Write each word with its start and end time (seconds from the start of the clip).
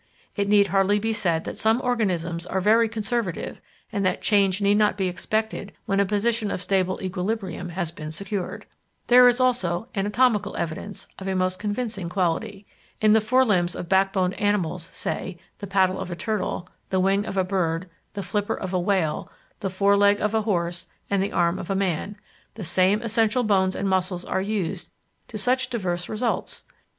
It 0.35 0.49
need 0.49 0.65
hardly 0.69 0.97
be 0.97 1.13
said 1.13 1.43
that 1.43 1.57
some 1.59 1.79
organisms 1.79 2.47
are 2.47 2.59
very 2.59 2.89
conservative, 2.89 3.61
and 3.91 4.03
that 4.03 4.19
change 4.19 4.59
need 4.59 4.79
not 4.79 4.97
be 4.97 5.07
expected 5.07 5.73
when 5.85 5.99
a 5.99 6.07
position 6.07 6.49
of 6.49 6.59
stable 6.59 6.99
equilibrium 7.03 7.69
has 7.69 7.91
been 7.91 8.11
secured. 8.11 8.65
There 9.05 9.27
is 9.27 9.39
also 9.39 9.89
anatomical 9.93 10.55
evidence 10.55 11.07
of 11.19 11.27
a 11.27 11.35
most 11.35 11.59
convincing 11.59 12.09
quality. 12.09 12.65
In 12.99 13.13
the 13.13 13.21
fore 13.21 13.45
limbs 13.45 13.75
of 13.75 13.89
backboned 13.89 14.33
animals, 14.39 14.89
say, 14.91 15.37
the 15.59 15.67
paddle 15.67 15.99
of 15.99 16.09
a 16.09 16.15
turtle, 16.15 16.67
the 16.89 16.99
wing 16.99 17.23
of 17.27 17.37
a 17.37 17.43
bird, 17.43 17.87
the 18.15 18.23
flipper 18.23 18.55
of 18.55 18.73
a 18.73 18.79
whale, 18.79 19.29
the 19.59 19.69
fore 19.69 19.95
leg 19.95 20.19
of 20.19 20.33
a 20.33 20.41
horse, 20.41 20.87
and 21.11 21.21
the 21.21 21.31
arm 21.31 21.59
of 21.59 21.69
a 21.69 21.75
man; 21.75 22.17
the 22.55 22.63
same 22.63 23.03
essential 23.03 23.43
bones 23.43 23.75
and 23.75 23.87
muscles 23.87 24.25
are 24.25 24.41
used 24.41 24.89
to 25.27 25.37
such 25.37 25.69
diverse 25.69 26.09
results! 26.09 26.63